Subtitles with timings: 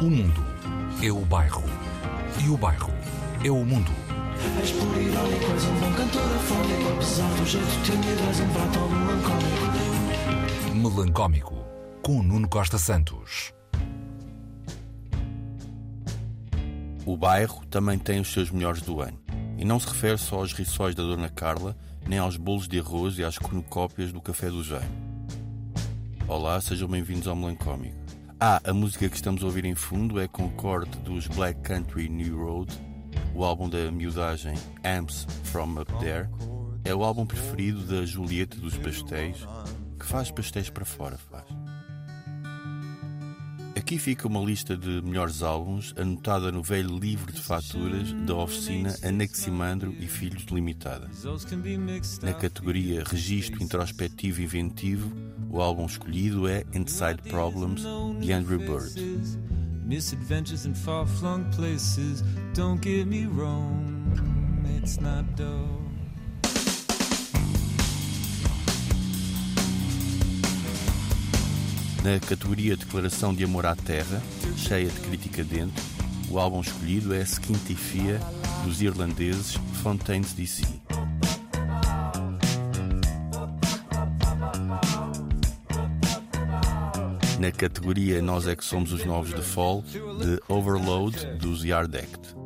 [0.00, 0.42] O mundo
[1.02, 1.62] é o bairro.
[2.42, 2.90] E o bairro
[3.44, 3.90] é o mundo.
[4.58, 8.88] És por irónico, és um bom cantor afónico Apesar do jeito tímido, és um batom
[8.88, 9.60] melancólico
[10.74, 11.54] Melancómico,
[12.02, 13.52] com Nuno Costa Santos.
[17.04, 19.20] O bairro também tem os seus melhores do ano.
[19.58, 21.76] E não se refere só aos riçóis da Dona Carla,
[22.08, 25.10] nem aos bolos de arroz e às cornucópias do Café do Jaime.
[26.26, 28.00] Olá, sejam bem-vindos ao Melancómico.
[28.42, 32.38] Ah, a música que estamos a ouvir em fundo é Concorde dos Black Country New
[32.38, 32.72] Road,
[33.34, 36.26] o álbum da miudagem Amps From Up There.
[36.82, 39.46] É o álbum preferido da Julieta dos Pastéis,
[39.98, 41.44] que faz pastéis para fora, faz.
[43.90, 48.94] Aqui fica uma lista de melhores álbuns, anotada no velho livro de faturas da oficina
[49.02, 51.10] Anaximandro e Filhos Limitada.
[52.22, 55.12] Na categoria Registro Introspectivo e Inventivo,
[55.50, 57.82] o álbum escolhido é Inside Problems,
[58.20, 58.94] de Andrew Bird.
[59.84, 62.22] Misadventures in far flung places.
[62.54, 64.14] Don't get me wrong,
[64.80, 65.26] it's not.
[72.02, 74.22] Na categoria Declaração de Amor à Terra,
[74.56, 75.82] cheia de crítica dentro,
[76.30, 78.18] o álbum escolhido é Skintifia,
[78.64, 80.62] dos irlandeses Fontaines DC.
[87.38, 92.39] Na categoria Nós é que somos os novos de Fall, de Overload, dos Yard Act.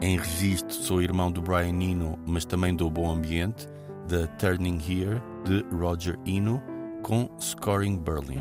[0.00, 3.66] Em registro, sou irmão do Brian Eno, mas também do Bom Ambiente,
[4.06, 6.62] da Turning Here, de Roger Eno,
[7.02, 8.40] com Scoring Berlin.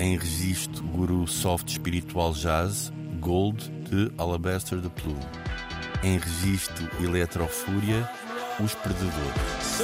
[0.00, 5.20] Em registro, Guru Soft Espiritual Jazz, Gold, de Alabaster de Plume.
[6.02, 8.10] Em registro, Eletrofúria,
[8.58, 9.82] Os Perdedores.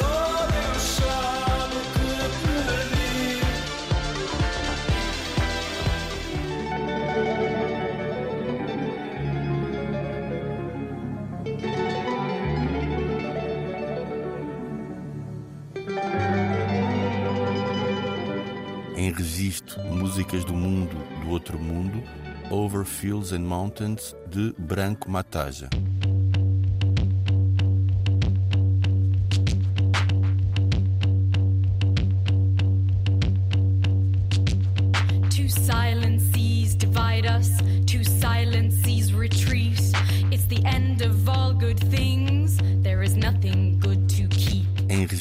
[19.11, 22.01] Em registro, Músicas do Mundo, do Outro Mundo,
[22.49, 25.69] Over Fields and Mountains, de Branco Mataja.
[35.29, 37.49] Two silent seas divide us,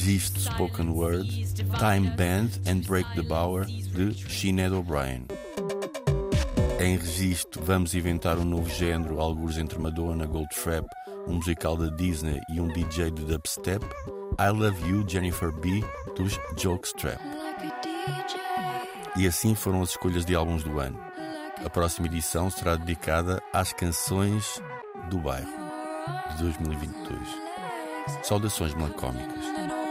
[0.10, 1.30] Registro, Spoken Word,
[1.78, 5.28] Time Band and Break the Bower, de Sinead O'Brien.
[6.80, 10.88] Em registro, vamos inventar um novo género, alguns entre Madonna, Goldfrapp,
[11.28, 13.86] um musical da Disney e um DJ de dubstep,
[14.40, 15.84] I Love You, Jennifer B,
[16.18, 17.22] dos Jokestrap.
[19.16, 21.00] E assim foram as escolhas de álbuns do ano.
[21.64, 24.60] A próxima edição será dedicada às canções
[25.12, 25.54] do bairro
[26.36, 27.20] de 2022.
[28.24, 29.89] Saudações melancómicas.